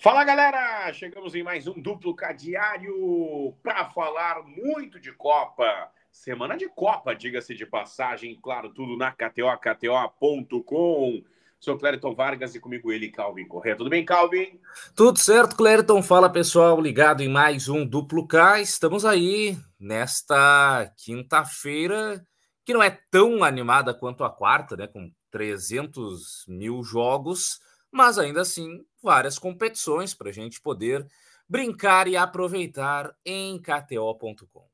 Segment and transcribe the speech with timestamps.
[0.00, 5.90] Fala galera, chegamos em mais um duplo cadeário para falar muito de Copa.
[6.12, 11.24] Semana de Copa, diga-se de passagem, claro, tudo na KTO, KTO.com.
[11.58, 13.74] Sou Clériton Vargas e comigo ele, Calvin Correia.
[13.74, 14.60] Tudo bem, Calvin?
[14.94, 16.00] Tudo certo, Clériton.
[16.00, 18.60] Fala pessoal, ligado em mais um duplo K.
[18.60, 22.24] Estamos aí nesta quinta-feira,
[22.64, 24.86] que não é tão animada quanto a quarta, né?
[24.86, 27.58] Com 300 mil jogos
[27.90, 31.06] mas ainda assim várias competições para a gente poder
[31.48, 34.68] brincar e aproveitar em KTO.com.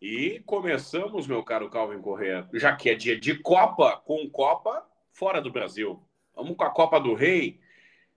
[0.00, 5.42] E começamos, meu caro Calvin Correa, já que é dia de Copa, com Copa fora
[5.42, 6.02] do Brasil.
[6.34, 7.60] Vamos com a Copa do Rei.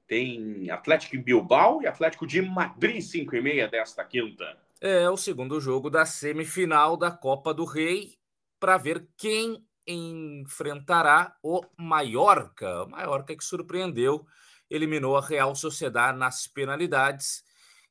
[0.08, 4.58] Tem Atlético Bilbao e Atlético de Madrid, 5 e meia desta quinta.
[4.80, 8.18] É o segundo jogo da semifinal da Copa do Rei
[8.60, 12.84] para ver quem enfrentará o Mallorca.
[12.84, 14.26] O Mallorca que surpreendeu,
[14.70, 17.44] eliminou a Real Sociedade nas penalidades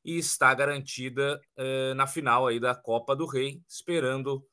[0.03, 4.45] e está garantida eh, na final aí da Copa do Rei, esperando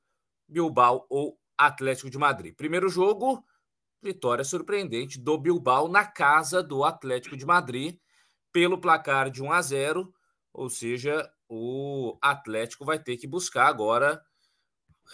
[0.48, 2.55] Bilbao ou Atlético de Madrid.
[2.55, 3.45] Primeiro jogo,
[4.03, 7.98] vitória surpreendente do Bilbao na casa do Atlético de Madrid
[8.53, 10.14] pelo placar de 1 a 0,
[10.53, 14.20] ou seja, o Atlético vai ter que buscar agora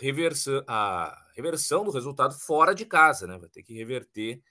[0.01, 3.39] reversão, a reversão do resultado fora de casa, né?
[3.39, 4.43] Vai ter que reverter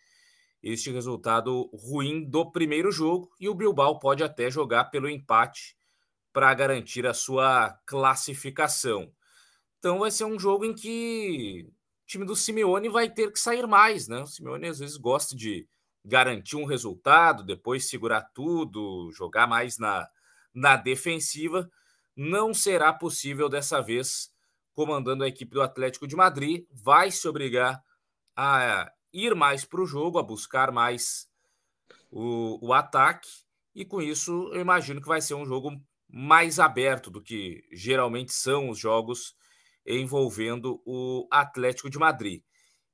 [0.61, 5.77] este resultado ruim do primeiro jogo e o Bilbao pode até jogar pelo empate
[6.33, 9.11] para garantir a sua classificação.
[9.77, 13.67] Então vai ser um jogo em que o time do Simeone vai ter que sair
[13.67, 14.21] mais, né?
[14.21, 15.67] O Simeone às vezes gosta de
[16.03, 20.07] garantir um resultado, depois segurar tudo, jogar mais na,
[20.53, 21.69] na defensiva.
[22.15, 24.34] Não será possível dessa vez
[24.75, 27.81] comandando a equipe do Atlético de Madrid, vai se obrigar
[28.35, 31.27] a ir mais para o jogo, a buscar mais
[32.11, 33.29] o, o ataque,
[33.73, 38.33] e com isso eu imagino que vai ser um jogo mais aberto do que geralmente
[38.33, 39.35] são os jogos
[39.85, 42.41] envolvendo o Atlético de Madrid.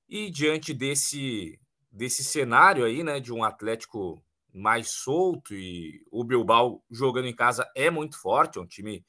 [0.08, 1.60] E diante desse,
[1.92, 7.70] desse cenário aí, né, de um Atlético mais solto e o Bilbao jogando em casa
[7.76, 9.06] é muito forte, é um time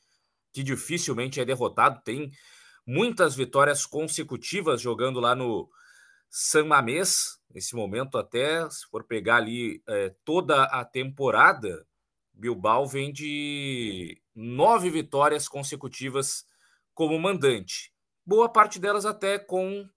[0.52, 2.30] que dificilmente é derrotado, tem
[2.86, 5.68] muitas vitórias consecutivas jogando lá no
[6.30, 7.38] San Mamés.
[7.50, 11.86] Nesse momento, até se for pegar ali é, toda a temporada,
[12.32, 16.46] Bilbao vem de nove vitórias consecutivas
[16.94, 17.92] como mandante.
[18.24, 19.88] Boa parte delas até com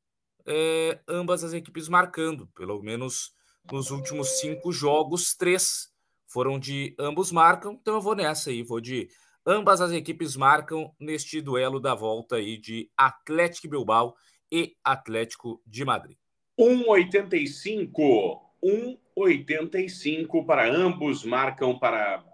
[0.45, 3.33] é, ambas as equipes marcando, pelo menos
[3.71, 5.89] nos últimos cinco jogos, três
[6.27, 7.73] foram de ambos marcam.
[7.73, 9.09] Então eu vou nessa aí, vou de
[9.45, 14.15] Ambas as equipes marcam neste duelo da volta aí de Atlético Bilbao
[14.51, 16.17] e Atlético de Madrid.
[16.59, 18.41] 1,85.
[18.63, 22.25] 1,85 para ambos marcam para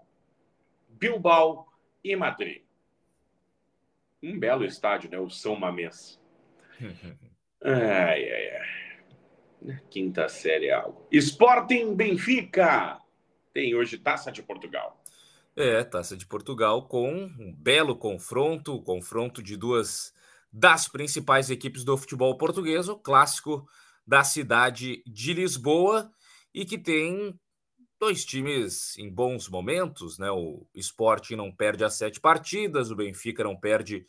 [0.88, 1.68] Bilbao
[2.02, 2.62] e Madrid.
[4.22, 5.18] Um belo estádio, né?
[5.18, 6.18] O São Mamés.
[7.62, 9.80] ai, ai, ai.
[9.90, 11.06] Quinta série é algo.
[11.12, 12.98] Sporting Benfica.
[13.52, 15.01] Tem hoje Taça de Portugal.
[15.54, 20.14] É, Taça de Portugal com um belo confronto, confronto de duas
[20.50, 23.68] das principais equipes do futebol português, o clássico
[24.06, 26.10] da cidade de Lisboa,
[26.54, 27.38] e que tem
[28.00, 30.30] dois times em bons momentos, né?
[30.30, 34.06] O Sporting não perde as sete partidas, o Benfica não perde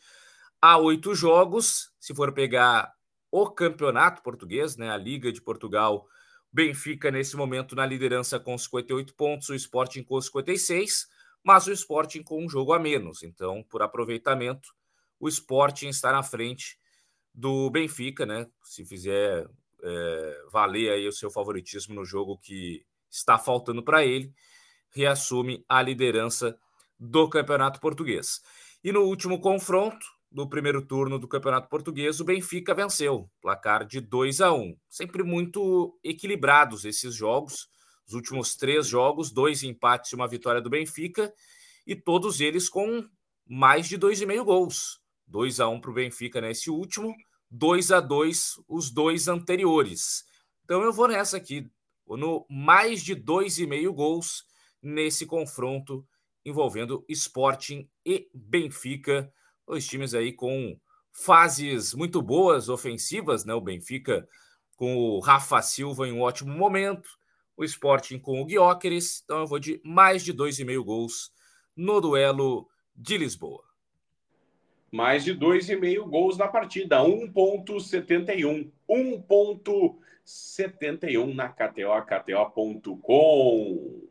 [0.62, 1.92] a oito jogos.
[2.00, 2.90] Se for pegar
[3.30, 4.90] o campeonato português, né?
[4.90, 6.06] A Liga de Portugal,
[6.50, 11.12] Benfica nesse momento na liderança com 58 pontos, o Sporting com 56
[11.44, 13.22] mas o Sporting com um jogo a menos.
[13.22, 14.74] Então, por aproveitamento,
[15.20, 16.78] o Sporting está na frente
[17.32, 18.48] do Benfica, né?
[18.62, 19.46] Se fizer
[19.82, 24.32] é, valer aí o seu favoritismo no jogo que está faltando para ele,
[24.90, 26.58] reassume a liderança
[26.98, 28.40] do Campeonato Português.
[28.82, 34.00] E no último confronto do primeiro turno do Campeonato Português, o Benfica venceu, placar de
[34.00, 34.76] 2 a 1.
[34.88, 37.68] Sempre muito equilibrados esses jogos.
[38.06, 41.32] Os últimos três jogos, dois empates e uma vitória do Benfica,
[41.86, 43.04] e todos eles com
[43.46, 45.02] mais de dois e meio gols.
[45.26, 47.14] 2 a 1 um para o Benfica nesse último,
[47.50, 50.24] 2 a 2 os dois anteriores.
[50.64, 51.70] Então eu vou nessa aqui,
[52.06, 54.44] vou no mais de dois e meio gols
[54.82, 56.06] nesse confronto
[56.44, 59.32] envolvendo Sporting e Benfica,
[59.66, 60.78] dois times aí com
[61.10, 63.54] fases muito boas ofensivas, né?
[63.54, 64.28] O Benfica
[64.76, 67.08] com o Rafa Silva em um ótimo momento,
[67.56, 69.22] o Sporting com o Guióqueres.
[69.24, 71.32] Então eu vou de mais de 2,5 gols
[71.76, 73.64] no duelo de Lisboa.
[74.90, 78.70] Mais de 2,5 gols na partida, 1.71.
[78.88, 84.04] 1.71 na KTO, KTO.com.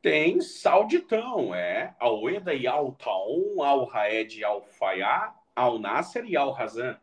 [0.00, 1.94] Tem Sauditão, é.
[1.98, 6.98] Al-Eda e Al-Taun, Al-Raed e Al-Fayá, Al-Nasser e Al-Hazan.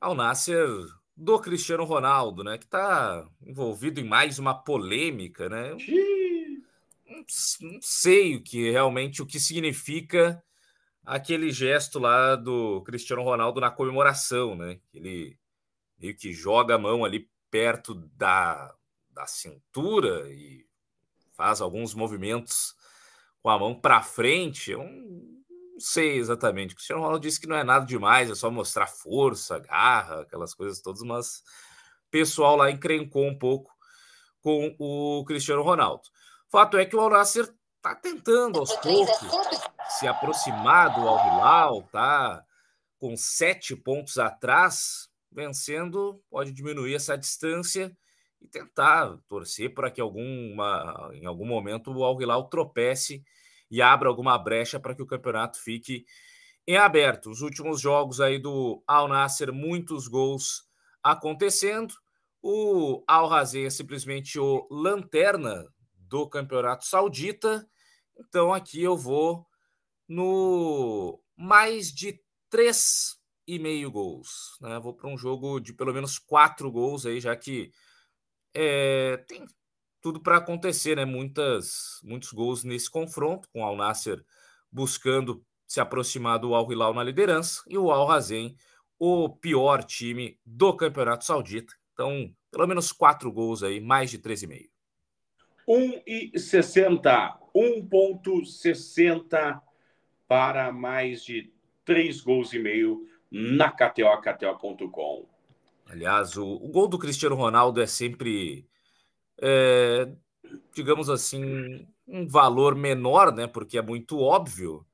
[0.00, 2.58] Al-Nasser do Cristiano Ronaldo, né?
[2.58, 5.70] Que está envolvido em mais uma polêmica, né?
[7.08, 10.42] Não, não sei o que realmente o que significa
[11.04, 14.78] aquele gesto lá do Cristiano Ronaldo na comemoração, né?
[14.92, 15.38] Ele
[15.98, 18.74] meio que joga a mão ali perto da,
[19.08, 20.66] da cintura e
[21.32, 22.74] faz alguns movimentos
[23.42, 24.72] com a mão para frente.
[24.72, 24.84] Eu
[25.76, 26.72] não sei exatamente.
[26.72, 30.54] O Cristiano Ronaldo disse que não é nada demais, é só mostrar força, garra, aquelas
[30.54, 31.40] coisas todas, mas
[32.06, 33.70] o pessoal lá encrencou um pouco
[34.40, 36.04] com o Cristiano Ronaldo.
[36.48, 39.16] Fato é que o Al Nasser está tentando aos poucos
[39.98, 42.42] se aproximar do Al Hilal, tá
[42.98, 47.94] com sete pontos atrás, vencendo, pode diminuir essa distância
[48.40, 53.22] e tentar torcer para que alguma, em algum momento o Al Hilal tropece
[53.70, 56.04] e abra alguma brecha para que o campeonato fique
[56.66, 57.30] em aberto.
[57.30, 60.64] Os últimos jogos aí do Al Nasser, muitos gols
[61.02, 61.94] acontecendo.
[62.42, 65.66] O Al Razé é simplesmente o lanterna
[65.96, 67.68] do campeonato saudita.
[68.18, 69.46] Então aqui eu vou
[70.08, 74.56] no mais de três e meio gols.
[74.60, 74.78] Né?
[74.78, 77.70] Vou para um jogo de pelo menos quatro gols aí, já que
[78.54, 79.46] é, tem
[80.06, 81.04] tudo para acontecer, né?
[81.04, 84.24] Muitas, muitos gols nesse confronto, com o Al Nasser
[84.70, 88.56] buscando se aproximar do Al Hilal na liderança e o Al Hazen,
[89.00, 91.74] o pior time do Campeonato Saudita.
[91.92, 94.70] Então, pelo menos quatro gols aí, mais de 13,5.
[95.68, 97.38] 1,60.
[97.52, 99.60] 1,60
[100.28, 101.52] para mais de
[101.84, 105.26] três gols e meio na KTO, KTO.com.
[105.88, 108.68] Aliás, o, o, gol do Cristiano Ronaldo é sempre,
[109.40, 110.12] é,
[110.74, 113.46] digamos assim, um valor menor, né?
[113.46, 114.86] Porque é muito óbvio.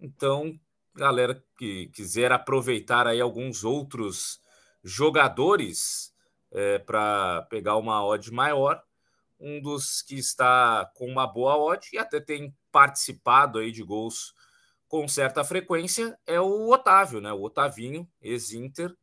[0.00, 0.58] Então,
[0.94, 4.40] galera que quiser aproveitar aí alguns outros
[4.82, 6.14] jogadores
[6.50, 8.82] é, para pegar uma odd maior,
[9.40, 14.34] um dos que está com uma boa odd e até tem participado aí de gols
[14.88, 17.32] com certa frequência é o Otávio, né?
[17.32, 18.96] O Otavinho, ex-Inter,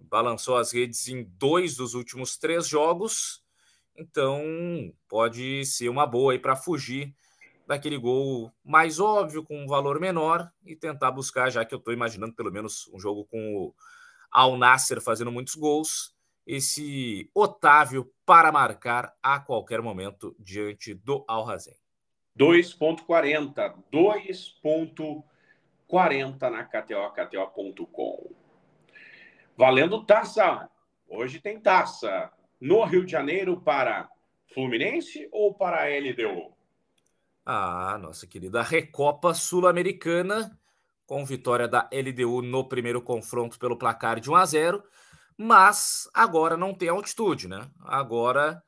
[0.00, 3.42] balançou as redes em dois dos últimos três jogos,
[3.96, 4.42] então
[5.08, 7.14] pode ser uma boa aí para fugir
[7.66, 11.94] daquele gol mais óbvio, com um valor menor, e tentar buscar, já que eu estou
[11.94, 13.74] imaginando pelo menos um jogo com o
[14.30, 16.14] Al Nasser fazendo muitos gols,
[16.46, 21.76] esse Otávio para marcar a qualquer momento diante do Al Hazen.
[22.38, 28.34] 2.40, 2.40 na KTO, KTO.com.
[29.56, 30.68] Valendo taça.
[31.08, 32.32] Hoje tem taça.
[32.62, 34.08] No Rio de Janeiro para
[34.54, 36.54] Fluminense ou para a LDU?
[37.44, 40.56] Ah, nossa querida Recopa Sul-Americana,
[41.04, 44.84] com vitória da LDU no primeiro confronto pelo placar de 1 a 0,
[45.36, 47.68] mas agora não tem altitude, né?
[47.80, 48.62] Agora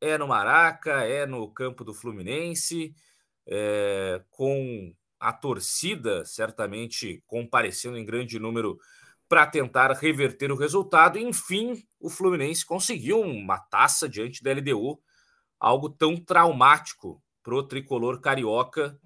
[0.00, 2.94] é no Maraca, é no campo do Fluminense,
[3.48, 8.78] é, com a torcida certamente comparecendo em grande número
[9.30, 11.16] para tentar reverter o resultado.
[11.16, 15.00] Enfim, o Fluminense conseguiu uma taça diante da LDU,
[15.56, 18.98] algo tão traumático para o tricolor carioca,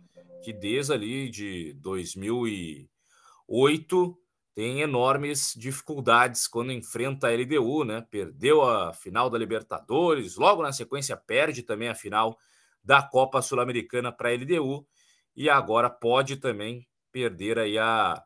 [0.43, 4.19] que desde ali de 2008
[4.55, 8.01] tem enormes dificuldades quando enfrenta a LDU, né?
[8.11, 12.39] Perdeu a final da Libertadores, logo na sequência perde também a final
[12.83, 14.87] da Copa Sul-Americana para a LDU
[15.37, 18.25] e agora pode também perder aí a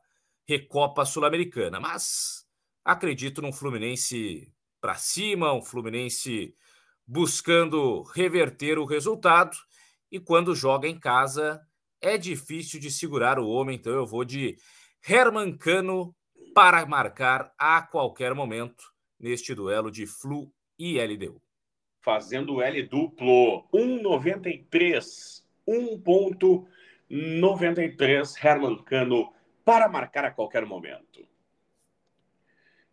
[0.48, 1.78] Recopa Sul-Americana.
[1.78, 2.46] Mas
[2.84, 4.50] acredito num Fluminense
[4.80, 6.54] para cima, um Fluminense
[7.06, 9.58] buscando reverter o resultado.
[10.10, 11.60] E quando joga em casa,
[12.00, 13.76] é difícil de segurar o homem.
[13.76, 14.56] Então eu vou de
[15.06, 16.16] Herman Cano
[16.54, 18.82] para marcar a qualquer momento
[19.20, 21.42] neste duelo de Flu e LDU.
[22.00, 25.46] Fazendo L duplo, 1,93.
[25.68, 29.34] 1,93 Herman Cano
[29.68, 31.28] para marcar a qualquer momento.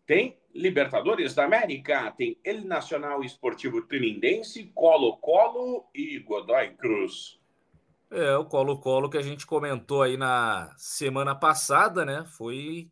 [0.06, 7.40] Tem Libertadores da América, tem El Nacional Esportivo Trinindense, Colo-Colo e Godoy Cruz.
[8.12, 12.26] É, o Colo-Colo que a gente comentou aí na semana passada, né?
[12.38, 12.92] Foi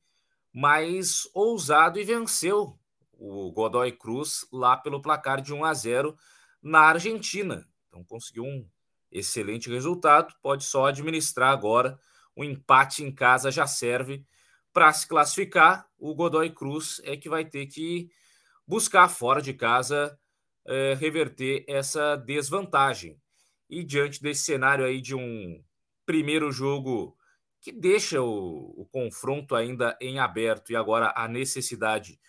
[0.53, 2.79] mais ousado e venceu
[3.11, 6.17] o Godoy Cruz lá pelo placar de 1 a 0
[6.61, 7.67] na Argentina.
[7.89, 8.65] Então conseguiu um
[9.11, 11.99] excelente resultado, pode só administrar agora
[12.35, 14.25] um empate em casa já serve
[14.71, 15.87] para se classificar.
[15.97, 18.09] O Godoy Cruz é que vai ter que
[18.67, 20.17] buscar fora de casa
[20.65, 23.19] é, reverter essa desvantagem.
[23.69, 25.63] E diante desse cenário aí de um
[26.05, 27.17] primeiro jogo
[27.61, 32.19] que deixa o, o confronto ainda em aberto e agora a necessidade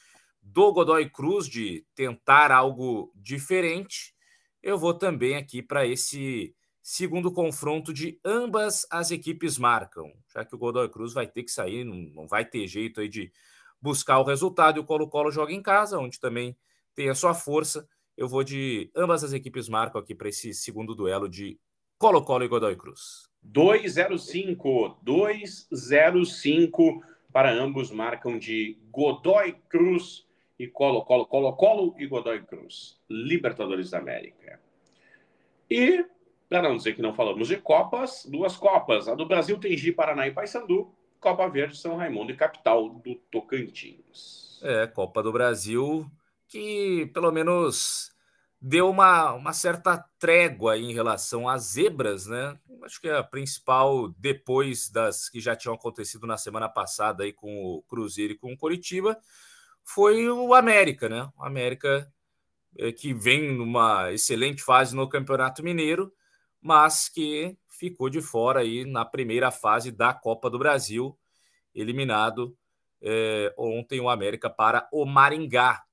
[0.41, 4.15] do Godoy Cruz de tentar algo diferente,
[4.63, 10.55] eu vou também aqui para esse segundo confronto de ambas as equipes marcam, já que
[10.55, 13.33] o Godoy Cruz vai ter que sair, não, vai ter jeito aí de
[13.81, 16.55] buscar o resultado e o Colo-Colo joga em casa, onde também
[16.95, 17.89] tem a sua força.
[18.15, 21.59] Eu vou de ambas as equipes marcam aqui para esse segundo duelo de
[21.97, 23.31] Colo-Colo e Godoy Cruz.
[23.43, 30.27] 205, 205 para ambos marcam de Godoy Cruz
[30.59, 34.61] e Colo-Colo, Colo-Colo e Godoy Cruz, Libertadores da América.
[35.71, 36.05] E,
[36.61, 39.09] para não dizer que não falamos de Copas, duas Copas.
[39.09, 43.17] A do Brasil tem Gi, Paraná e Paysandu, Copa Verde, São Raimundo e capital do
[43.31, 44.61] Tocantins.
[44.63, 46.09] É, Copa do Brasil,
[46.47, 48.13] que pelo menos
[48.61, 52.57] deu uma, uma certa trégua em relação às zebras, né?
[52.85, 57.65] Acho que a principal, depois das que já tinham acontecido na semana passada aí com
[57.65, 59.19] o Cruzeiro e com o Coritiba,
[59.83, 61.29] foi o América, né?
[61.37, 62.09] O América
[62.79, 66.13] é, que vem numa excelente fase no Campeonato Mineiro,
[66.65, 71.15] mas que ficou de fora aí na primeira fase da Copa do Brasil,
[71.75, 72.57] eliminado
[73.03, 75.85] é, ontem o América para o Maringá,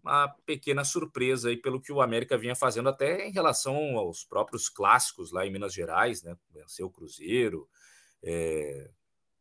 [0.00, 4.68] uma pequena surpresa aí pelo que o América vinha fazendo até em relação aos próprios
[4.68, 6.36] clássicos lá em Minas Gerais, né?
[6.52, 7.68] Venceu o Cruzeiro,
[8.22, 8.92] é,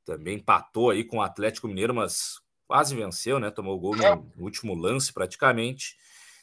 [0.03, 3.51] também empatou aí com o Atlético Mineiro, mas quase venceu, né?
[3.51, 5.95] Tomou o gol no, no último lance praticamente.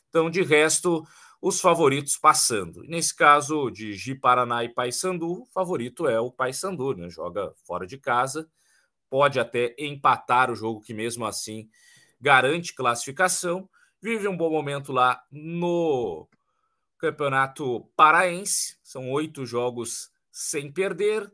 [0.08, 1.04] Então, de resto,
[1.40, 2.82] os favoritos passando.
[2.84, 7.08] Nesse caso de Gi Paraná e Paysandu, o favorito é o Paysandu, né?
[7.08, 8.48] Joga fora de casa,
[9.08, 11.68] pode até empatar o jogo que mesmo assim
[12.20, 13.68] garante classificação
[14.02, 16.28] vive um bom momento lá no
[16.98, 18.78] Campeonato Paraense.
[18.82, 21.30] São oito jogos sem perder,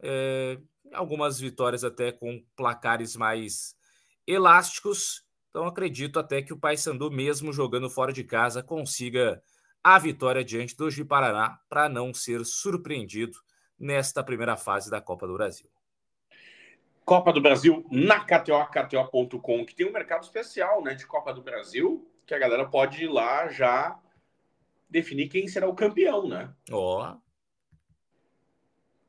[0.00, 0.58] é,
[0.92, 3.76] algumas vitórias até com placares mais
[4.26, 5.24] elásticos.
[5.58, 9.42] Então acredito até que o Paysandu, mesmo jogando fora de casa, consiga
[9.82, 13.36] a vitória diante do Gi Paraná para não ser surpreendido
[13.76, 15.68] nesta primeira fase da Copa do Brasil.
[17.04, 21.42] Copa do Brasil na KTO, KTO.com, que tem um mercado especial né, de Copa do
[21.42, 23.98] Brasil, que a galera pode ir lá já
[24.88, 26.54] definir quem será o campeão, né?
[26.70, 27.14] Ó.
[27.14, 27.20] Oh.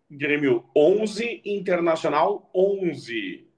[0.09, 3.48] Grêmio 11, Internacional 11.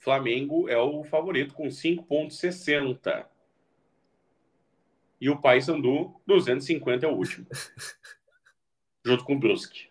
[0.00, 3.26] Flamengo é o favorito com 5,60.
[5.20, 7.46] E o Paysandu, 250 é o último.
[9.04, 9.88] junto com o Brusque.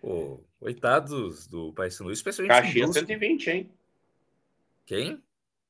[0.00, 0.38] Oh.
[0.60, 3.70] Coitados do Paysandu, especialmente Caxias 120, hein?
[4.86, 5.22] Quem?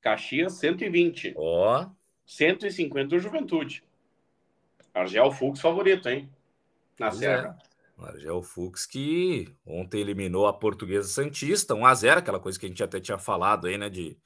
[0.03, 1.35] Caxias 120.
[1.37, 1.83] Ó.
[1.83, 1.91] Oh.
[2.27, 3.83] 150 do Juventude.
[4.93, 6.31] Argel Fux favorito, hein?
[6.99, 7.37] Na pois é.
[7.37, 7.59] Serra.
[7.61, 7.74] É.
[7.99, 12.69] Argel Fux que ontem eliminou a Portuguesa Santista, 1 a 0 aquela coisa que a
[12.69, 13.89] gente até tinha falado aí, né?
[13.89, 14.19] De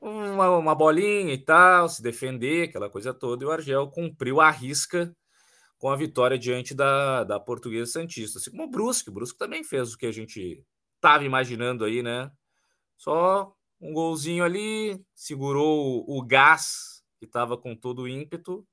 [0.00, 3.44] uma, uma bolinha e tal, se defender, aquela coisa toda.
[3.44, 5.14] E o Argel cumpriu a risca
[5.78, 8.38] com a vitória diante da, da Portuguesa Santista.
[8.38, 9.10] Assim como o Brusque.
[9.10, 10.64] O Brusque também fez o que a gente
[10.96, 12.30] estava imaginando aí, né?
[12.96, 18.66] Só um golzinho ali, segurou o, o gás que estava com todo o ímpeto.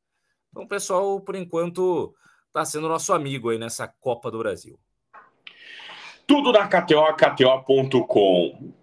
[0.49, 2.15] Então, pessoal, por enquanto,
[2.55, 4.79] está sendo nosso amigo aí nessa Copa do Brasil.
[6.25, 8.74] Tudo na KTO, KTO.com.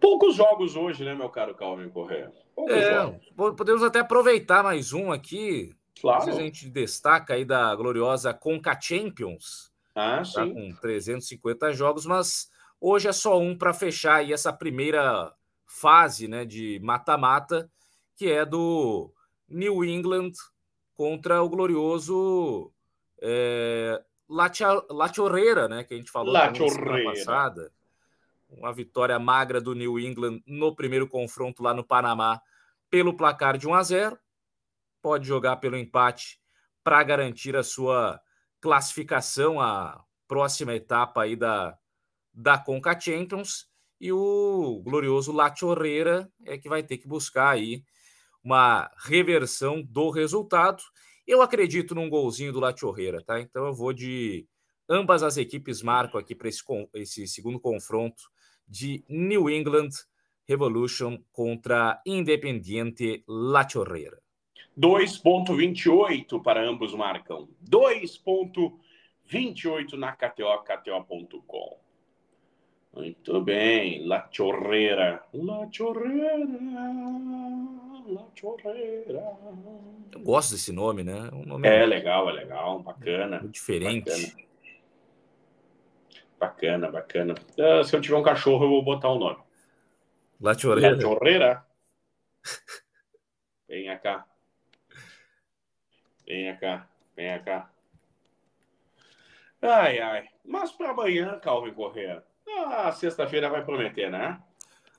[0.00, 1.90] Poucos jogos hoje, né, meu caro Calvin?
[1.90, 2.16] Poucos
[2.70, 3.56] é, jogos.
[3.56, 5.76] Podemos até aproveitar mais um aqui.
[6.00, 6.28] Claro.
[6.28, 9.70] a gente destaca aí da gloriosa Conca Champions.
[9.94, 10.52] Ah, tá sim.
[10.52, 15.32] Com 350 jogos, mas hoje é só um para fechar aí essa primeira
[15.66, 17.70] fase né, de mata-mata,
[18.16, 19.12] que é do
[19.48, 20.32] New England
[20.96, 22.73] contra o glorioso
[23.22, 25.84] é, Lachorreira, né?
[25.84, 27.72] Que a gente falou na semana passada.
[28.48, 32.40] Uma vitória magra do New England no primeiro confronto lá no Panamá
[32.90, 34.18] pelo placar de 1 a 0
[35.02, 36.40] pode jogar pelo empate
[36.82, 38.20] para garantir a sua
[38.60, 41.76] classificação à próxima etapa aí da,
[42.32, 43.68] da Conca Champions.
[44.00, 47.82] E o glorioso Lachorreira é que vai ter que buscar aí
[48.42, 50.82] uma reversão do resultado.
[51.26, 53.40] Eu acredito num golzinho do Lachorreira, tá?
[53.40, 54.46] Então eu vou de
[54.88, 56.62] ambas as equipes marcam aqui para esse,
[56.94, 58.22] esse segundo confronto
[58.68, 59.88] de New England
[60.46, 64.20] Revolution contra Independiente Lachorreira.
[64.78, 67.48] 2,28 para ambos marcam.
[67.70, 71.78] 2,28 na KTO, KTO.com.
[72.94, 75.24] Muito bem, La Chorreira.
[75.32, 76.46] La Chorreira.
[80.12, 81.30] Eu gosto desse nome, né?
[81.32, 83.40] Um nome é legal, é legal, bacana.
[83.40, 84.36] Muito diferente.
[86.38, 87.34] Bacana, bacana.
[87.34, 87.80] bacana.
[87.80, 89.38] Uh, se eu tiver um cachorro, eu vou botar o um nome.
[90.40, 90.94] La Chorreira.
[90.94, 91.66] La Chorreira.
[93.66, 94.26] Venha cá.
[96.26, 97.70] Venha cá, venha cá.
[99.60, 100.28] Ai, ai.
[100.44, 102.22] Mas para amanhã, Calvin Correa,
[102.66, 104.42] a sexta-feira vai prometer, né?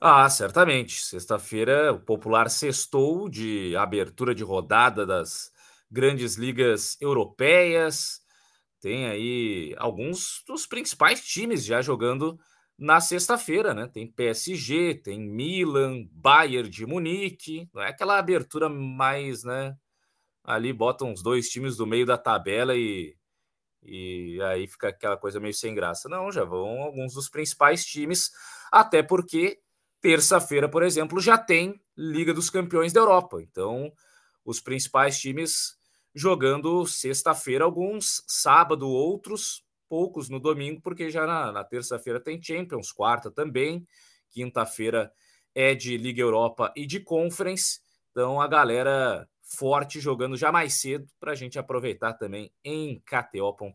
[0.01, 1.01] Ah, certamente.
[1.03, 5.51] Sexta-feira, o popular sextou de abertura de rodada das
[5.89, 8.21] grandes ligas europeias.
[8.81, 12.39] Tem aí alguns dos principais times já jogando
[12.77, 13.87] na sexta-feira, né?
[13.87, 17.69] Tem PSG, tem Milan, Bayern de Munique.
[17.73, 19.75] Não é aquela abertura mais, né?
[20.43, 23.15] Ali botam os dois times do meio da tabela e
[23.83, 26.09] e aí fica aquela coisa meio sem graça.
[26.09, 28.31] Não, já vão alguns dos principais times,
[28.71, 29.59] até porque
[30.05, 33.41] terça-feira, por exemplo, já tem Liga dos Campeões da Europa.
[33.41, 33.91] Então,
[34.45, 35.79] os principais times
[36.13, 42.91] jogando sexta-feira, alguns sábado, outros poucos no domingo, porque já na, na terça-feira tem Champions,
[42.91, 43.83] quarta também,
[44.29, 45.11] quinta-feira
[45.55, 47.79] é de Liga Europa e de Conference.
[48.11, 53.73] Então, a galera forte jogando já mais cedo para a gente aproveitar também em KTO.com.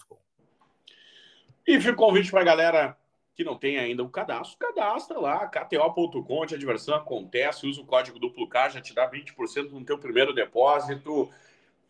[1.67, 3.00] E fica o convite para a galera
[3.41, 8.19] que não tem ainda o cadastro, cadastra lá, kto.com, a diversão acontece, usa o código
[8.19, 11.31] duplo K, já te dá 20% no teu primeiro depósito,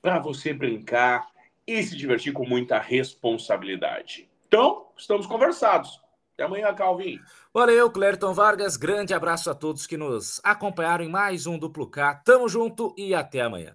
[0.01, 1.27] para você brincar
[1.67, 4.31] e se divertir com muita responsabilidade.
[4.47, 6.01] Então, estamos conversados.
[6.35, 7.19] Até amanhã, Calvin.
[7.53, 8.77] Valeu, Clériton Vargas.
[8.77, 12.15] Grande abraço a todos que nos acompanharam em mais um Duplo K.
[12.25, 13.75] Tamo junto e até amanhã.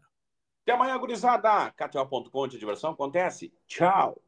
[0.64, 1.72] Até amanhã, gurizada.
[1.72, 3.54] KTO.com, a diversão acontece.
[3.68, 4.25] Tchau.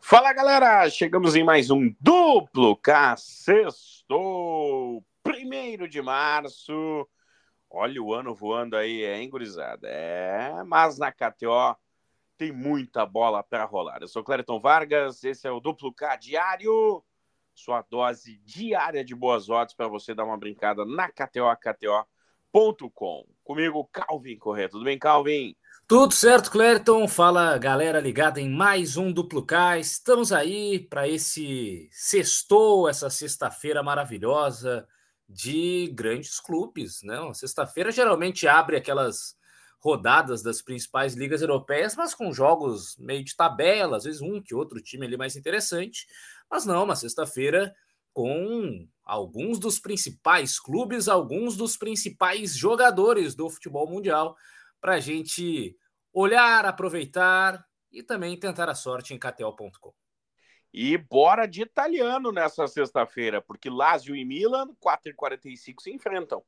[0.00, 0.88] Fala, galera.
[0.88, 3.16] Chegamos em mais um Duplo K.
[3.16, 5.04] Sextou.
[5.22, 7.08] Primeiro de março.
[7.68, 9.88] Olha o ano voando aí, hein, gurizada?
[9.88, 11.76] É, mas na KTO
[12.38, 13.98] tem muita bola para rolar.
[14.00, 17.02] Eu sou Clériton Vargas, esse é o Duplo K Diário,
[17.52, 23.26] sua dose diária de boas odds para você dar uma brincada na KTO, KTO.com.
[23.42, 24.68] Comigo, Calvin Correia.
[24.68, 25.56] Tudo bem, Calvin?
[25.88, 27.06] Tudo certo, Clériton.
[27.06, 29.78] Fala, galera ligada em mais um Duplo K.
[29.78, 34.84] Estamos aí para esse sextou, essa sexta-feira maravilhosa
[35.28, 37.18] de grandes clubes, né?
[37.34, 39.36] Sexta-feira geralmente abre aquelas
[39.78, 44.56] rodadas das principais ligas europeias, mas com jogos meio de tabela, às vezes um que
[44.56, 46.04] outro time ali mais interessante.
[46.50, 47.72] Mas não, uma sexta-feira
[48.12, 54.34] com alguns dos principais clubes, alguns dos principais jogadores do futebol mundial,
[54.80, 55.76] para a gente
[56.12, 59.92] olhar, aproveitar e também tentar a sorte em KTO.com.
[60.72, 66.42] E bora de italiano nessa sexta-feira, porque Lazio e Milan, 4h45, se enfrentam.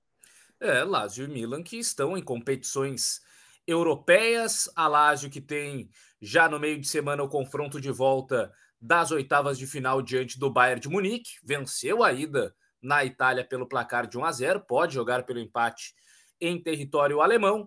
[0.61, 3.21] É, Lazio e Milan que estão em competições
[3.67, 4.71] europeias.
[4.75, 5.89] A Lazio que tem
[6.21, 10.51] já no meio de semana o confronto de volta das oitavas de final diante do
[10.51, 11.39] Bayern de Munique.
[11.43, 15.95] Venceu a ida na Itália pelo placar de 1 a 0, pode jogar pelo empate
[16.41, 17.67] em território alemão.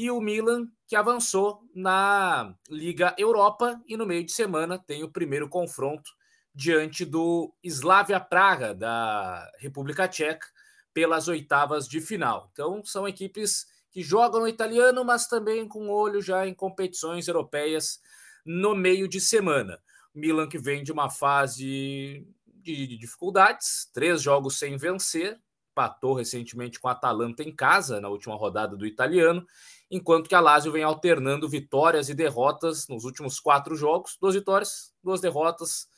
[0.00, 5.10] E o Milan que avançou na Liga Europa e no meio de semana tem o
[5.10, 6.10] primeiro confronto
[6.54, 10.46] diante do Slavia Praga da República Tcheca
[10.94, 12.48] pelas oitavas de final.
[12.50, 18.00] Então, são equipes que jogam no italiano, mas também com olho já em competições europeias
[18.42, 19.78] no meio de semana.
[20.14, 25.38] Milan que vem de uma fase de dificuldades, três jogos sem vencer,
[25.74, 29.46] patou recentemente com a Atalanta em casa na última rodada do italiano,
[29.90, 34.94] enquanto que a Lazio vem alternando vitórias e derrotas nos últimos quatro jogos, duas vitórias,
[35.02, 35.88] duas derrotas,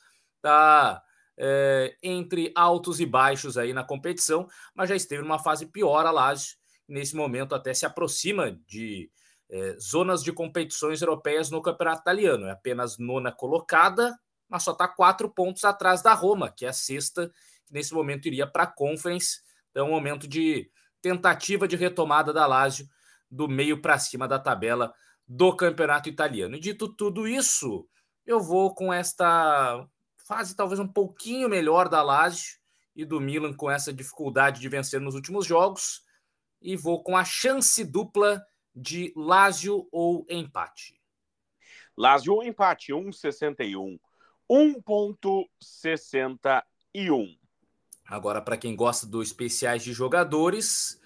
[0.40, 1.02] tá
[1.36, 6.10] é, entre altos e baixos aí na competição, mas já esteve numa fase pior a
[6.10, 6.56] Lazio,
[6.88, 9.10] nesse momento até se aproxima de
[9.50, 12.46] é, zonas de competições europeias no campeonato italiano.
[12.46, 16.72] É apenas nona colocada, mas só está quatro pontos atrás da Roma, que é a
[16.72, 17.30] sexta,
[17.66, 19.40] que nesse momento iria para a Conference.
[19.70, 22.86] Então, é um momento de tentativa de retomada da Lazio
[23.32, 24.94] do meio para cima da tabela
[25.26, 26.54] do campeonato italiano.
[26.54, 27.88] E dito tudo isso,
[28.26, 29.88] eu vou com esta
[30.26, 32.58] fase talvez um pouquinho melhor da Lazio
[32.94, 36.04] e do Milan com essa dificuldade de vencer nos últimos jogos
[36.60, 41.00] e vou com a chance dupla de Lazio ou empate.
[41.96, 43.98] Lazio ou empate, 1,61.
[44.50, 47.38] 1,61.
[48.06, 51.00] Agora, para quem gosta dos especiais de jogadores,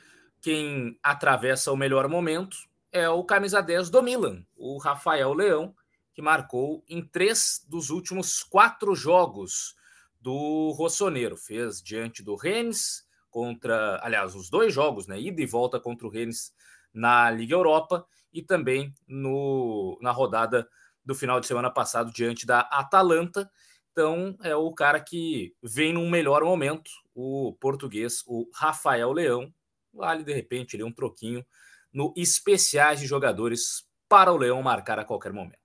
[0.47, 2.57] quem atravessa o melhor momento
[2.93, 5.75] é o camisa 10 do Milan, o Rafael Leão,
[6.15, 9.75] que marcou em três dos últimos quatro jogos
[10.21, 11.37] do Rossoneiro.
[11.37, 15.21] Fez diante do Rennes, contra, aliás, os dois jogos, né?
[15.21, 16.55] Ida e volta contra o Rennes
[16.95, 20.69] na Liga Europa e também no, na rodada
[21.05, 23.51] do final de semana passado diante da Atalanta.
[23.91, 29.53] Então, é o cara que vem num melhor momento, o português, o Rafael Leão.
[29.97, 31.45] Vale, de repente, ali um troquinho
[31.93, 35.59] no especiais de jogadores para o Leão marcar a qualquer momento.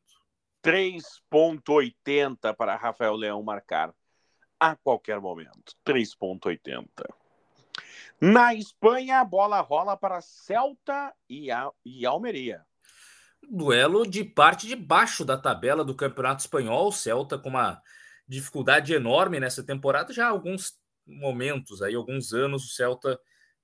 [0.64, 3.94] 3,80 para Rafael Leão marcar
[4.58, 5.76] a qualquer momento.
[5.86, 6.88] 3,80.
[8.22, 12.64] Na Espanha, a bola rola para Celta e, a, e Almeria.
[13.44, 16.92] Duelo de parte de baixo da tabela do Campeonato Espanhol.
[16.92, 17.82] Celta com uma
[18.28, 20.14] dificuldade enorme nessa temporada.
[20.14, 23.20] Já há alguns momentos, aí, alguns anos, o Celta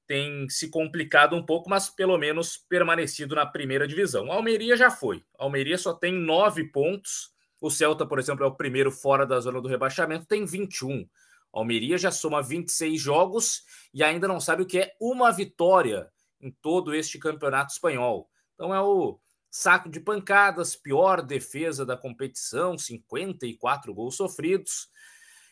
[0.08, 4.32] tem se complicado um pouco, mas pelo menos permanecido na primeira divisão.
[4.32, 5.24] A Almeria já foi.
[5.38, 7.32] A Almeria só tem nove pontos.
[7.60, 11.08] O Celta, por exemplo, é o primeiro fora da zona do rebaixamento, tem 21.
[11.54, 16.10] A Almeria já soma 26 jogos e ainda não sabe o que é uma vitória
[16.40, 18.30] em todo este campeonato espanhol.
[18.54, 24.90] Então é o saco de pancadas, pior defesa da competição, 54 gols sofridos.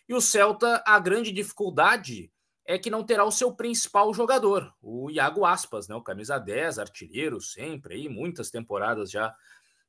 [0.08, 2.32] E o Celta, a grande dificuldade
[2.66, 5.96] é que não terá o seu principal jogador, o Iago Aspas, né?
[5.96, 9.34] O camisa 10, artilheiro sempre aí, muitas temporadas já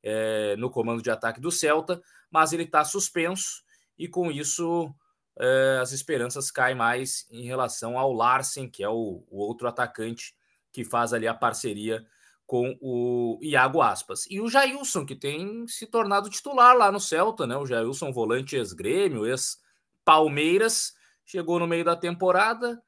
[0.03, 3.63] é, no comando de ataque do Celta, mas ele está suspenso
[3.97, 4.93] e com isso
[5.39, 10.35] é, as esperanças caem mais em relação ao Larsen, que é o, o outro atacante
[10.71, 12.05] que faz ali a parceria
[12.45, 14.25] com o Iago Aspas.
[14.29, 17.57] E o Jailson, que tem se tornado titular lá no Celta, né?
[17.57, 20.93] O Jailson, volante ex-grêmio, ex-Palmeiras,
[21.27, 22.81] chegou no meio da temporada,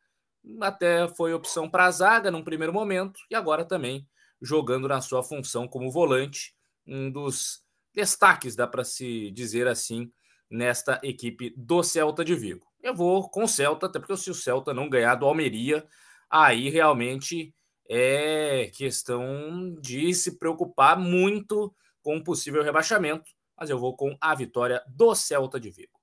[0.62, 4.08] até foi opção para a zaga num primeiro momento, e agora também
[4.42, 6.56] jogando na sua função como volante,
[6.88, 7.62] um dos
[7.94, 10.12] destaques, dá para se dizer assim,
[10.50, 12.66] nesta equipe do Celta de Vigo.
[12.82, 15.86] Eu vou com o Celta, até porque se o Celta não ganhar do Almeria,
[16.30, 17.54] aí realmente
[17.90, 24.34] é questão de se preocupar muito com o possível rebaixamento, mas eu vou com a
[24.34, 25.99] vitória do Celta de Vigo.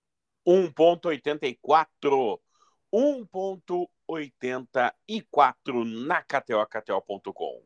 [0.46, 2.38] 1.84
[2.92, 7.64] 1.84 na KTO, KTO.com.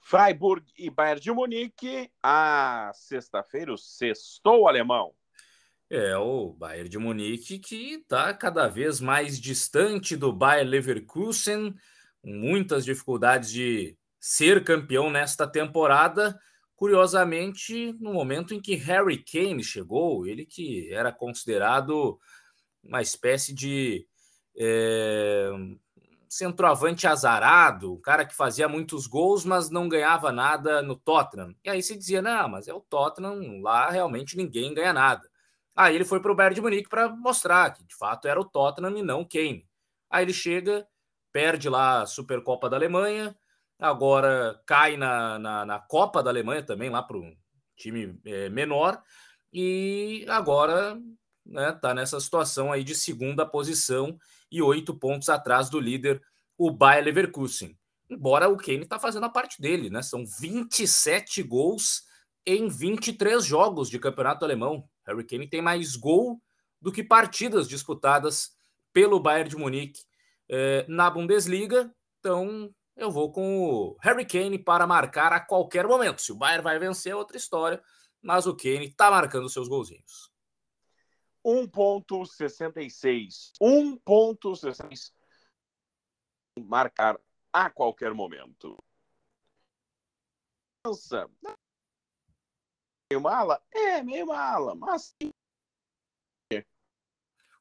[0.00, 5.14] Freiburg e Bayern de Munique, a sexta-feira, o sextou alemão.
[5.90, 11.74] É, o Bayern de Munique que está cada vez mais distante do Bayern Leverkusen,
[12.22, 16.38] muitas dificuldades de ser campeão nesta temporada.
[16.76, 22.18] Curiosamente, no momento em que Harry Kane chegou, ele que era considerado
[22.82, 24.06] uma espécie de
[24.56, 25.50] é,
[26.28, 31.54] centroavante azarado, um cara que fazia muitos gols, mas não ganhava nada no Tottenham.
[31.64, 35.28] E aí se dizia, não, mas é o Tottenham, lá realmente ninguém ganha nada.
[35.76, 38.44] Aí ele foi para o Bayern de Munique para mostrar que de fato era o
[38.44, 39.66] Tottenham e não o Kane.
[40.10, 40.86] Aí ele chega
[41.34, 43.36] perde lá a Supercopa da Alemanha,
[43.84, 47.36] agora cai na, na, na Copa da Alemanha também, lá para um
[47.76, 49.02] time é, menor,
[49.52, 50.98] e agora
[51.44, 54.18] né, tá nessa situação aí de segunda posição
[54.50, 56.22] e oito pontos atrás do líder,
[56.56, 57.76] o Bayer Leverkusen.
[58.08, 60.02] Embora o Kane tá fazendo a parte dele, né?
[60.02, 62.04] São 27 gols
[62.46, 64.88] em 23 jogos de campeonato alemão.
[65.06, 66.40] Harry Kane tem mais gol
[66.80, 68.52] do que partidas disputadas
[68.92, 70.00] pelo Bayern de Munique
[70.48, 71.92] é, na Bundesliga.
[72.20, 76.22] Então, eu vou com o Harry Kane para marcar a qualquer momento.
[76.22, 77.82] Se o Bayern vai vencer, é outra história,
[78.22, 80.32] mas o Kane está marcando seus golzinhos.
[81.44, 83.52] 1.66.
[83.60, 85.12] 1.66.
[86.60, 87.20] Marcar
[87.52, 88.76] a qualquer momento.
[93.10, 93.60] Meio mala?
[93.72, 95.14] É, meio mala, mas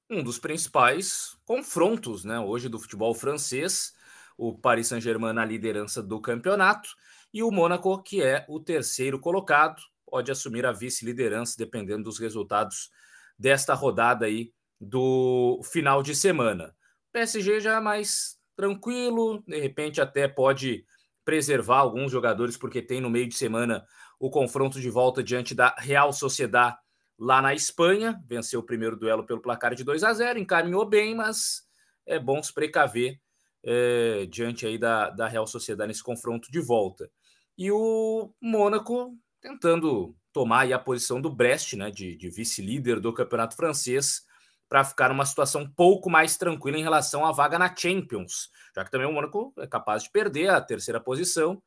[0.10, 3.94] um dos principais confrontos né, hoje do futebol francês,
[4.38, 6.90] o Paris Saint-Germain na liderança do campeonato
[7.34, 12.92] e o Mônaco, que é o terceiro colocado, pode assumir a vice-liderança dependendo dos resultados
[13.38, 16.76] desta rodada aí do final de semana.
[17.12, 20.86] PSG já mais tranquilo, de repente até pode
[21.26, 23.84] preservar alguns jogadores porque tem no meio de semana
[24.20, 26.78] o confronto de volta diante da Real Sociedad
[27.18, 31.16] lá na Espanha, venceu o primeiro duelo pelo placar de 2 a 0, encaminhou bem,
[31.16, 31.64] mas
[32.06, 33.20] é bom se precaver
[33.64, 37.10] é, diante aí da, da Real Sociedade nesse confronto de volta.
[37.58, 43.56] E o Mônaco tentando tomar a posição do Brest, né, de, de vice-líder do campeonato
[43.56, 44.24] francês,
[44.68, 48.84] para ficar numa situação um pouco mais tranquila em relação à vaga na Champions, já
[48.84, 51.62] que também o Mônaco é capaz de perder a terceira posição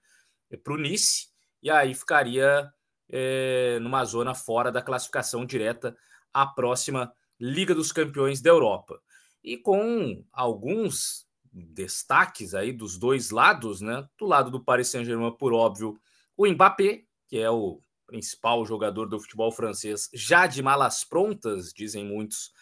[0.65, 1.29] para o Nice,
[1.63, 2.69] e aí ficaria
[3.09, 5.97] é, numa zona fora da classificação direta
[6.33, 9.01] à próxima Liga dos Campeões da Europa.
[9.45, 11.26] e com alguns
[11.57, 14.07] destaques aí dos dois lados, né?
[14.19, 15.99] Do lado do Paris Saint-Germain, por óbvio,
[16.37, 22.05] o Mbappé, que é o principal jogador do futebol francês, já de malas prontas, dizem
[22.05, 22.53] muitos,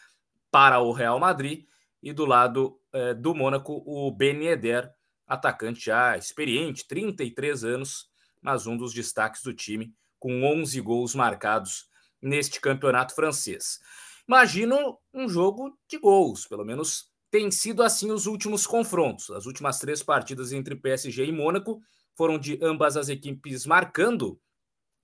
[0.50, 1.66] para o Real Madrid,
[2.00, 4.38] e do lado é, do Mônaco, o Ben
[5.26, 8.08] atacante já experiente, 33 anos,
[8.40, 11.88] mas um dos destaques do time, com 11 gols marcados
[12.22, 13.80] neste campeonato francês.
[14.28, 19.28] Imagino um jogo de gols, pelo menos tem sido assim os últimos confrontos.
[19.32, 21.80] As últimas três partidas entre PSG e Mônaco
[22.14, 24.40] foram de ambas as equipes marcando,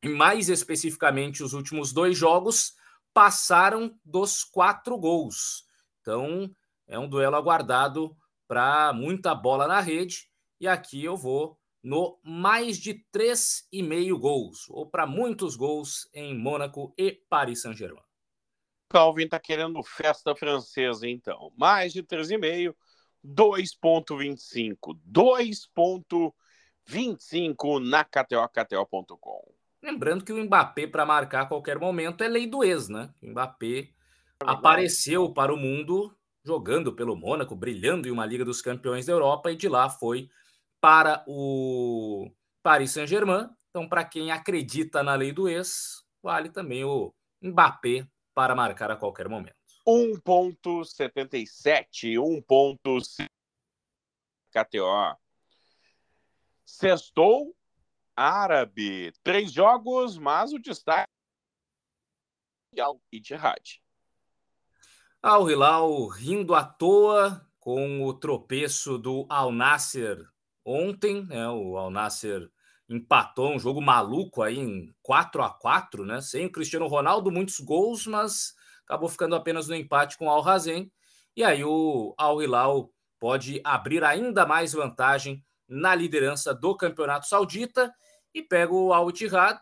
[0.00, 2.74] e mais especificamente os últimos dois jogos
[3.12, 5.64] passaram dos quatro gols.
[6.00, 6.48] Então
[6.86, 8.16] é um duelo aguardado
[8.46, 10.30] para muita bola na rede.
[10.60, 16.94] E aqui eu vou no mais de 3,5 gols, ou para muitos gols em Mônaco
[16.96, 18.09] e Paris Saint-Germain.
[18.90, 21.52] Calvin está querendo festa francesa, então.
[21.56, 22.74] Mais de 3,5,
[23.24, 24.98] 2,25.
[25.08, 29.54] 2,25 na KTO, KTO.com.
[29.80, 33.14] Lembrando que o Mbappé, para marcar a qualquer momento, é lei do ex, né?
[33.22, 33.88] O Mbappé é
[34.44, 36.12] apareceu para o mundo
[36.44, 40.28] jogando pelo Mônaco, brilhando em uma Liga dos Campeões da Europa, e de lá foi
[40.80, 42.28] para o
[42.62, 43.48] Paris Saint-Germain.
[43.70, 48.08] Então, para quem acredita na lei do ex, vale também o Mbappé
[48.40, 49.54] para marcar a qualquer momento.
[49.86, 52.42] 1.77, 1.
[54.50, 55.14] KTO.
[56.64, 57.54] Sextou
[58.16, 59.12] árabe.
[59.22, 61.04] Três jogos, mas o destaque
[62.74, 63.82] é Al Ittihad.
[65.22, 70.26] Al Hilal rindo à toa com o tropeço do Al Nasser
[70.64, 71.46] ontem, né?
[71.50, 72.50] O Al Nasser
[72.90, 76.20] empatou um jogo maluco aí em 4 a 4, né?
[76.20, 78.52] Sem o Cristiano Ronaldo, muitos gols, mas
[78.84, 80.90] acabou ficando apenas no empate com o Al Hazen.
[81.36, 87.94] E aí o Al Hilal pode abrir ainda mais vantagem na liderança do Campeonato Saudita
[88.34, 89.60] e pega o Al Ittihad,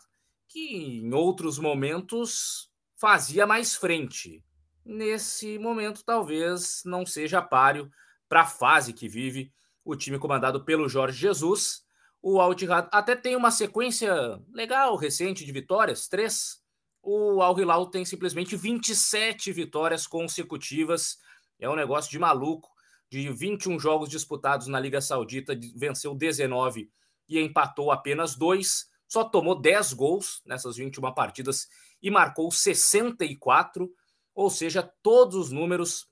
[0.48, 4.42] que em outros momentos fazia mais frente.
[4.82, 7.90] Nesse momento, talvez não seja páreo
[8.26, 9.52] para a fase que vive
[9.84, 11.86] o time comandado pelo Jorge Jesus.
[12.20, 16.60] O Al Ittihad até tem uma sequência legal, recente de vitórias, três.
[17.02, 21.18] O Al Hilal tem simplesmente 27 vitórias consecutivas.
[21.58, 22.68] É um negócio de maluco.
[23.10, 26.90] De 21 jogos disputados na Liga Saudita, venceu 19
[27.26, 31.68] e empatou apenas dois, só tomou 10 gols nessas 21 partidas
[32.02, 33.90] e marcou 64,
[34.34, 36.06] ou seja, todos os números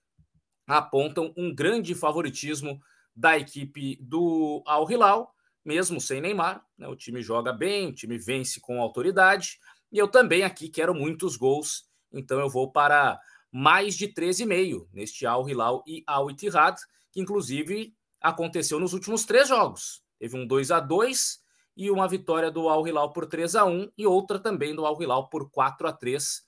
[0.66, 2.80] apontam um grande favoritismo
[3.14, 5.36] da equipe do Al Hilal,
[5.66, 6.64] mesmo sem Neymar.
[6.79, 6.87] Né?
[6.87, 9.59] O time joga bem, o time vence com autoridade.
[9.90, 13.18] E eu também aqui quero muitos gols, então eu vou para
[13.50, 16.76] mais de 13,5 neste Al Hilal e Al Ittihad,
[17.12, 20.02] que inclusive aconteceu nos últimos três jogos.
[20.18, 21.40] Teve um 2 a 2
[21.76, 25.00] e uma vitória do Al Hilal por 3 a 1 e outra também do Al
[25.00, 26.42] Hilal por 4 a 3.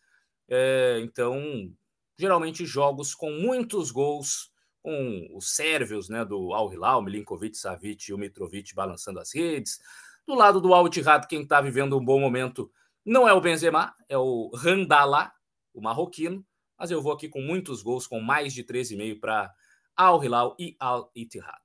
[0.49, 1.73] É, então,
[2.17, 4.51] geralmente jogos com muitos gols,
[4.89, 9.79] com os sérvios né, do Al Hilal, Milinkovic, Savic e o Mitrovic balançando as redes.
[10.27, 12.73] Do lado do Al Ittihad, quem está vivendo um bom momento
[13.05, 15.31] não é o Benzema, é o Randala,
[15.75, 16.43] o marroquino,
[16.79, 19.55] mas eu vou aqui com muitos gols, com mais de 13,5 para
[19.95, 21.61] Al Hilal e Al Ittihad.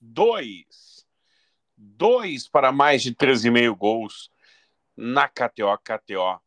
[0.00, 1.04] 2
[1.76, 4.30] dois para mais de 13,5 gols
[4.96, 6.38] na KTO, KTO.com.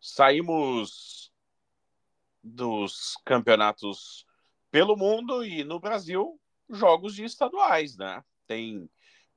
[0.00, 1.30] Saímos
[2.46, 4.24] dos campeonatos
[4.70, 8.22] pelo mundo e no Brasil, jogos de estaduais, né?
[8.46, 8.88] Tem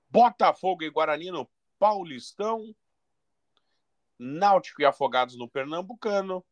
[0.10, 2.76] Botafogo e Guarani no Paulistão,
[4.18, 6.46] Náutico e Afogados no Pernambucano,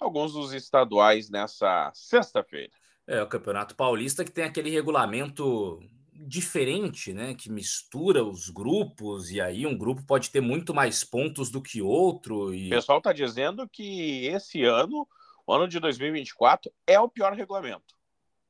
[0.00, 2.72] alguns dos estaduais nessa sexta-feira.
[3.06, 5.80] É, o Campeonato Paulista que tem aquele regulamento
[6.12, 7.34] diferente, né?
[7.34, 11.80] Que mistura os grupos, e aí um grupo pode ter muito mais pontos do que
[11.80, 12.54] outro.
[12.54, 12.66] E...
[12.66, 15.06] O pessoal está dizendo que esse ano,
[15.52, 17.94] ano de 2024, é o pior regulamento.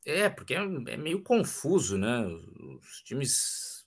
[0.04, 2.24] É, porque é, é meio confuso, né?
[2.80, 3.84] Os times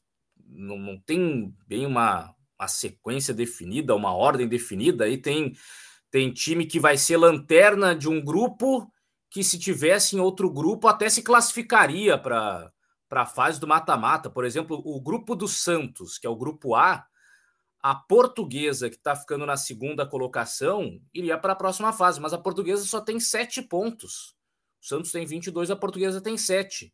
[0.47, 5.54] não, não tem bem uma, uma sequência definida, uma ordem definida, aí tem,
[6.12, 8.91] tem time que vai ser lanterna de um grupo
[9.30, 12.71] que se tivesse em outro grupo até se classificaria para
[13.10, 14.30] a fase do mata-mata.
[14.30, 17.04] Por exemplo, o grupo do Santos, que é o grupo A,
[17.84, 22.38] a portuguesa, que está ficando na segunda colocação, iria para a próxima fase, mas a
[22.38, 24.36] portuguesa só tem sete pontos.
[24.82, 26.93] O Santos tem 22, a portuguesa tem sete.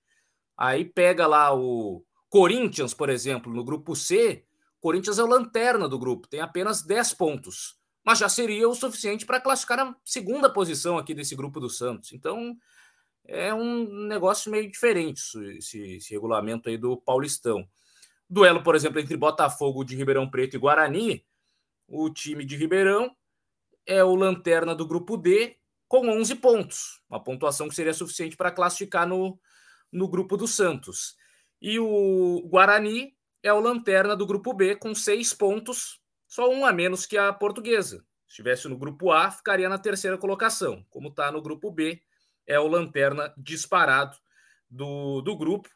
[0.57, 4.43] Aí pega lá o Corinthians, por exemplo, no grupo C.
[4.81, 9.23] Corinthians é o lanterna do grupo, tem apenas 10 pontos mas já seria o suficiente
[9.23, 12.11] para classificar na segunda posição aqui desse grupo do Santos.
[12.11, 12.57] Então,
[13.23, 15.21] é um negócio meio diferente
[15.57, 17.67] esse, esse regulamento aí do Paulistão.
[18.29, 21.25] Duelo, por exemplo, entre Botafogo de Ribeirão Preto e Guarani,
[21.87, 23.15] o time de Ribeirão
[23.85, 28.51] é o lanterna do grupo D com 11 pontos, uma pontuação que seria suficiente para
[28.51, 29.39] classificar no,
[29.91, 31.17] no grupo do Santos.
[31.59, 36.71] E o Guarani é o lanterna do grupo B com 6 pontos, só um a
[36.71, 38.05] menos que a portuguesa.
[38.27, 40.85] Se estivesse no grupo A, ficaria na terceira colocação.
[40.91, 41.99] Como está no grupo B,
[42.45, 44.15] é o lanterna disparado
[44.69, 45.67] do, do grupo.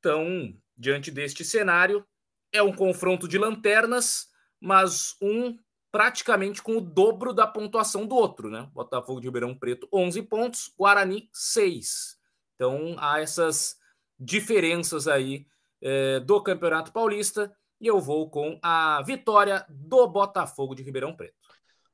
[0.00, 2.02] Então, diante deste cenário,
[2.50, 5.54] é um confronto de lanternas, mas um
[5.92, 8.70] praticamente com o dobro da pontuação do outro, né?
[8.72, 12.16] Botafogo de Ribeirão Preto, 11 pontos, Guarani, 6.
[12.54, 13.76] Então, há essas
[14.18, 15.46] diferenças aí
[15.82, 21.34] é, do Campeonato Paulista e eu vou com a vitória do Botafogo de Ribeirão Preto.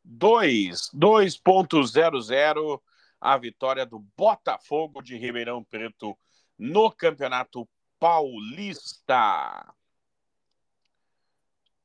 [0.05, 2.81] 2, 2.00,
[3.21, 6.17] a vitória do Botafogo de Ribeirão Preto
[6.59, 7.69] no Campeonato
[7.99, 9.75] Paulista.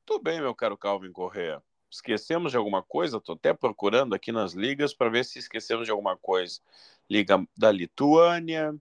[0.05, 3.17] Tudo bem, meu caro Calvin Correa esquecemos de alguma coisa?
[3.17, 6.59] Estou até procurando aqui nas ligas para ver se esquecemos de alguma coisa.
[7.09, 8.73] Liga da Lituânia,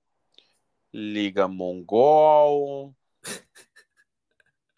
[0.92, 2.94] Liga Mongol.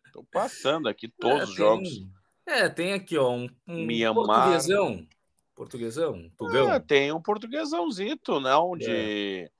[0.06, 2.06] Estou passando aqui todos é, os jogos.
[2.46, 5.06] É, tem aqui, ó, um, um portuguesão.
[5.54, 6.30] Portuguesão?
[6.36, 6.70] Tugão.
[6.70, 8.76] Ah, tem um portuguesãozito, não?
[8.76, 9.50] De é.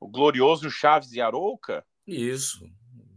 [0.00, 1.86] o glorioso Chaves e Arouca.
[2.06, 2.68] Isso.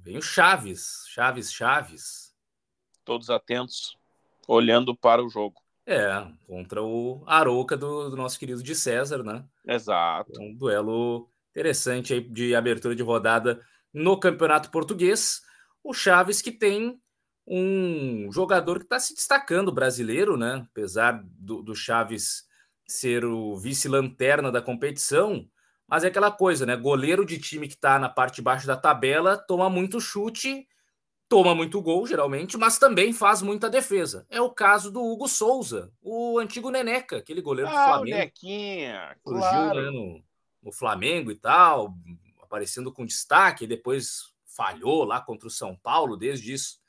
[0.01, 1.05] Vem o Chaves.
[1.07, 2.33] Chaves, Chaves.
[3.05, 3.97] Todos atentos
[4.47, 5.61] olhando para o jogo.
[5.85, 9.43] É, contra o Arouca do, do nosso querido de César, né?
[9.67, 10.31] Exato.
[10.35, 13.61] É um duelo interessante aí de abertura de rodada
[13.93, 15.41] no Campeonato Português.
[15.83, 17.01] O Chaves que tem
[17.47, 20.67] um jogador que está se destacando brasileiro, né?
[20.69, 22.43] Apesar do, do Chaves
[22.87, 25.47] ser o vice-lanterna da competição,
[25.89, 26.75] mas é aquela coisa, né?
[26.75, 30.67] Goleiro de time que está na parte de baixo da tabela toma muito chute
[31.29, 34.25] toma muito gol, geralmente, mas também faz muita defesa.
[34.29, 38.17] É o caso do Hugo Souza, o antigo Neneca, aquele goleiro ah, do Flamengo.
[38.17, 39.81] O Nequinha, surgiu claro.
[39.81, 40.23] né, no,
[40.63, 41.93] no, Flamengo e tal,
[42.41, 46.79] aparecendo com destaque, e depois falhou lá contra o São Paulo, desde isso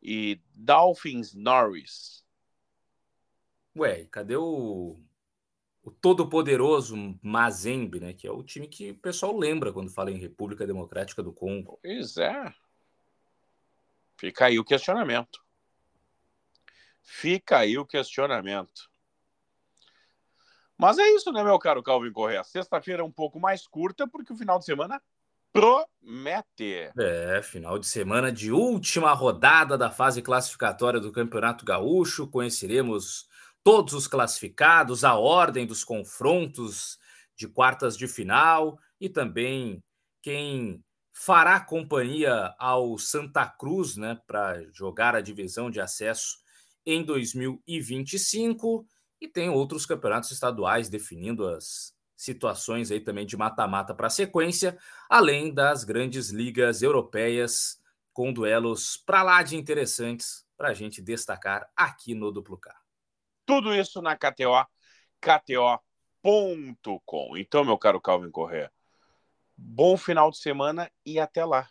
[0.02, 2.24] e Dolphins Norris.
[3.76, 4.98] Ué, cadê o,
[5.82, 8.12] o todo-poderoso Mazembe, né?
[8.12, 11.78] Que é o time que o pessoal lembra quando fala em República Democrática do Congo.
[11.82, 12.54] Pois é.
[14.16, 15.44] Fica aí o questionamento.
[17.02, 18.90] Fica aí o questionamento.
[20.78, 22.44] Mas é isso, né, meu caro Calvin Correa?
[22.44, 25.00] Sexta-feira é um pouco mais curta, porque o final de semana
[25.52, 26.90] promete.
[26.98, 32.28] É, final de semana de última rodada da fase classificatória do Campeonato Gaúcho.
[32.28, 33.26] Conheceremos
[33.64, 36.98] todos os classificados, a ordem dos confrontos
[37.36, 39.82] de quartas de final e também
[40.22, 40.82] quem
[41.12, 46.36] fará companhia ao Santa Cruz, né, para jogar a divisão de acesso
[46.84, 48.86] em 2025
[49.20, 54.78] e tem outros campeonatos estaduais definindo as situações aí também de mata-mata para a sequência,
[55.08, 57.78] além das grandes ligas europeias
[58.12, 62.74] com duelos para lá de interessantes para a gente destacar aqui no Duplo K.
[63.44, 64.66] Tudo isso na KTO,
[65.20, 65.76] KTO.com.
[67.36, 68.72] Então, meu caro Calvin Correa,
[69.54, 71.68] bom final de semana e até lá.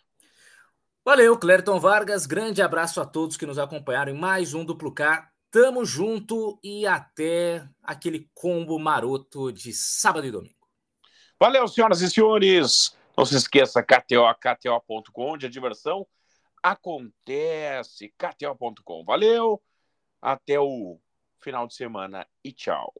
[1.04, 2.26] Valeu, Clerton Vargas.
[2.26, 5.30] Grande abraço a todos que nos acompanharam em mais um Duplo K.
[5.58, 10.68] Tamo junto e até aquele combo maroto de sábado e domingo.
[11.40, 12.94] Valeu, senhoras e senhores.
[13.16, 16.06] Não se esqueça, KTO, KTO.com, onde a diversão
[16.62, 18.12] acontece.
[18.18, 19.02] KTO.com.
[19.02, 19.62] Valeu,
[20.20, 21.00] até o
[21.38, 22.92] final de semana e tchau.